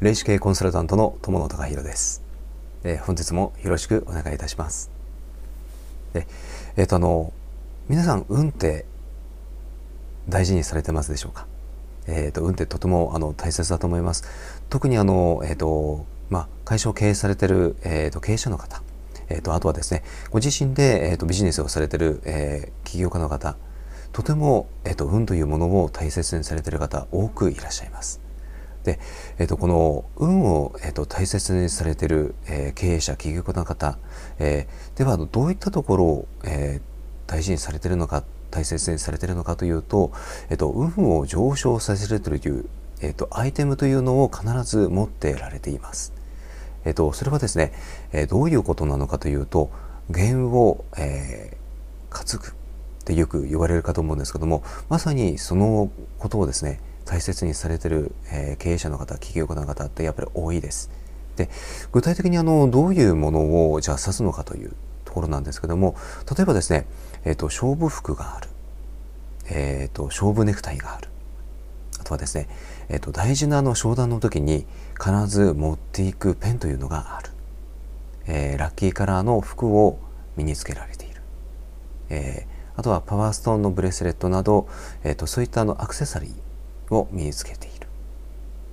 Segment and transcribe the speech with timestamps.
[0.00, 2.22] 霊視系コンサルタントの友野隆弘です、
[2.84, 4.90] えー、本日もよろしくお願いいたします。
[6.14, 6.26] で
[6.78, 7.34] えっ、ー、とあの
[7.86, 8.86] 皆さん運って
[10.26, 11.46] 大事にされてますでしょうか？
[12.06, 14.24] えーと、運ってとてもあの大切だと思います。
[14.70, 18.82] 特にあの、えーとまあ、会社を経営されてる、えーと、経営者の方、
[19.28, 23.54] えー、とあとはですねご自身で、えー、とビジネスをされてる、えー、起業家の方
[24.12, 28.18] とても、えー、と運というものを大切にされてる方多くいらっしゃいます。
[28.84, 28.98] で、
[29.38, 33.98] えー、とこの運を、えー、と大切にされている、えー、経営者起業家の方、
[34.38, 40.12] えー、ではどういったところを、えー、大事にされているのか大切にされているのかというと、
[40.48, 42.66] えー、と運を上昇させるという、
[43.00, 46.12] えー、とアイテムというのを必ず持ってられています。
[46.84, 47.72] えー、とそれはですね、
[48.12, 49.70] えー、どういうことなのかというと
[50.08, 52.50] 弦を、えー、担ぐっ
[53.04, 60.90] てよく言われるかと思うんですけどもまさにそのことをですね大切にされてる、え、経営者の方企業家の方ってやっぱり多いです。
[61.34, 61.50] で
[61.90, 64.72] 具体的にあのどういうものをじゃあ指すのかという
[65.04, 65.96] ところなんですけども
[66.36, 66.86] 例えばですね、
[67.24, 68.48] えーと、勝負服がある、
[69.50, 71.08] えーと、勝負ネクタイがある。
[71.98, 72.48] あとはですね、
[72.88, 74.64] えーと、大事なあの商談の時に
[74.98, 77.30] 必ず持っていくペンというのがある、
[78.26, 79.98] えー、ラッキーカラーの服を
[80.36, 81.20] 身につけられている、
[82.08, 84.68] えー、あとはパワーストーンのブレスレットなど、
[85.02, 86.49] えー、とそういったあのアクセサリー。
[86.90, 87.86] を身につけている。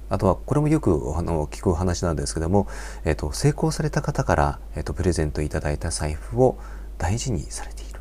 [0.10, 2.68] あとはこれもよくあの聞く話なんですけども、
[3.04, 6.58] えーと、成功された方から、えーと、プレゼントいただいた財布を
[6.98, 8.00] 大事にされている。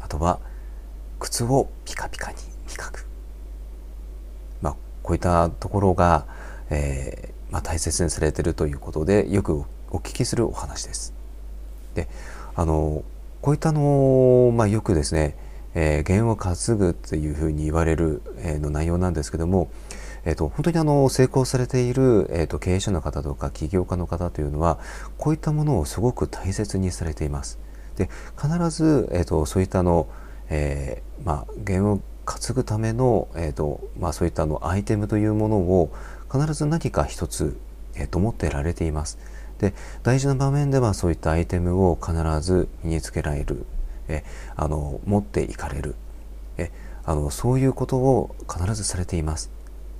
[0.00, 0.40] あとは
[1.20, 2.36] 靴をピカピカに
[2.68, 3.06] 磨く。
[4.60, 6.26] まあ、こういったところが、
[6.70, 11.14] えー、まあ、大切にされているということでよくお聞きするお話です。
[11.94, 12.08] で
[12.54, 13.04] あの
[13.40, 15.36] こういったの、まあ、よくですね
[15.74, 19.70] えー、弦を担ぐっていうふうに言われる、えー、の内容なんですけども、
[20.24, 24.78] えーと、本当にあの成功されている、えーと、経営者の方とか起業家の方というのは
[25.18, 27.58] こういったものをすごく大切にされています。
[27.96, 28.08] で
[28.40, 30.08] 必ず、えーと、そういったの、
[30.48, 35.92] えー、まあ、弦を担ぐための、えーとまあ、そういったのアイテムというものを
[36.30, 37.58] 必ず何か一つ、
[37.94, 39.18] えー、と持ってられています。
[39.58, 43.64] で大事な場面ではそういったアイテムを必ず身につけられる
[44.12, 44.24] え
[44.54, 45.94] あの持っていかれる
[46.58, 46.70] え
[47.04, 49.50] あのそういうことを必ずされています。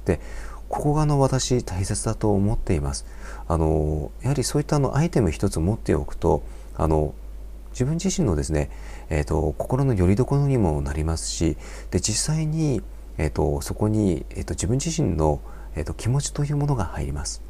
[0.04, 0.20] で
[0.68, 3.06] ここがあの私大切だと思っています。
[3.48, 6.42] あのやはりそういったあのアイテム一つ持っておくと
[6.76, 7.14] あの
[7.72, 8.70] 自分自身のですね、
[9.10, 11.56] えーと、心の拠り所にもなりますし
[11.90, 12.82] で実際に、
[13.18, 15.40] えーと、そこに、えーと、自分自身の、
[15.74, 17.42] えー、と気持ちというものが入ります。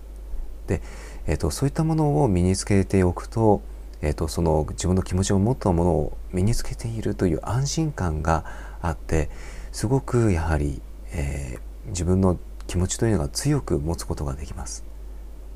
[0.66, 0.80] で、
[1.26, 3.62] えー、とそういったものを身につけておくと
[4.02, 8.44] えーと、その自分の気持ちを持ったものを身につけているという安心感が
[8.82, 9.30] あって
[9.70, 10.82] すごくやはり、
[11.12, 14.84] えー、自分の気持ちというのが強く持つことができます。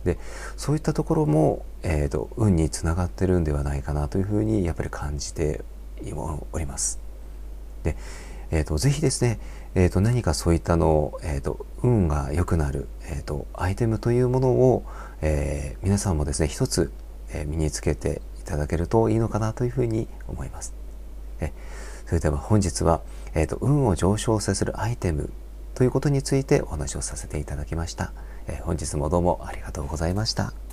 [0.05, 0.19] で
[0.57, 5.65] そういったところも、えーと、運につながってるんではないかなというふうにやっぱり感じて
[6.53, 7.01] おります。
[7.83, 7.97] で、
[8.53, 9.41] えーと、ぜひですね、
[9.75, 14.85] えーと、何かそういったの、えー、と運が良くなる、えー、とアイテムというものを、
[15.23, 16.93] えー、皆さんもですね一つ、
[17.31, 20.75] えー、身につけてただけるといいのかなというふうに思います。
[21.41, 21.53] え
[22.07, 23.03] それでは本日は、
[23.35, 25.31] えーと、運を上昇させるアイテム
[25.75, 28.13] ということについてお話をさせていただきました。
[28.47, 30.66] え本日もどうもありがとうございました。